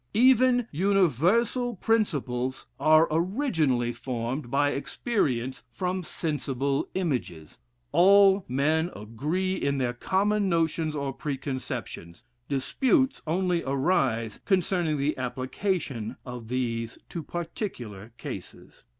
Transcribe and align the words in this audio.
Even 0.15 0.67
universal 0.71 1.75
principles 1.75 2.65
are 2.79 3.07
originally 3.11 3.91
formed 3.91 4.49
by 4.49 4.71
experience 4.71 5.63
from 5.69 6.01
sensible 6.01 6.89
images. 6.95 7.59
All 7.91 8.43
men 8.47 8.89
agree 8.95 9.53
in 9.57 9.77
their 9.77 9.93
common 9.93 10.49
notions 10.49 10.95
or 10.95 11.13
preconceptions; 11.13 12.23
disputes 12.49 13.21
only 13.27 13.61
arise 13.63 14.41
concerning 14.43 14.97
the 14.97 15.15
application 15.19 16.15
of 16.25 16.47
these 16.47 16.97
to 17.09 17.21
particular 17.21 18.11
cases. 18.17 18.85